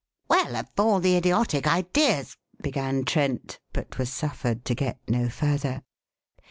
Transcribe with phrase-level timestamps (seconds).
[0.29, 5.83] "Well, of all the idiotic ideas," began Trent, but was suffered to get no further.